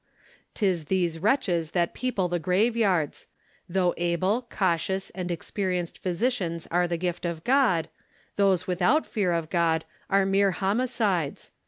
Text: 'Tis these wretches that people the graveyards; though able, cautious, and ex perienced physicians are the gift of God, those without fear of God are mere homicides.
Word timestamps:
'Tis 0.55 0.85
these 0.85 1.19
wretches 1.19 1.73
that 1.73 1.93
people 1.93 2.27
the 2.27 2.39
graveyards; 2.39 3.27
though 3.69 3.93
able, 3.97 4.47
cautious, 4.49 5.11
and 5.11 5.31
ex 5.31 5.51
perienced 5.51 5.99
physicians 5.99 6.67
are 6.71 6.87
the 6.87 6.97
gift 6.97 7.23
of 7.23 7.43
God, 7.43 7.87
those 8.35 8.65
without 8.65 9.05
fear 9.05 9.31
of 9.31 9.51
God 9.51 9.85
are 10.09 10.25
mere 10.25 10.53
homicides. 10.53 11.51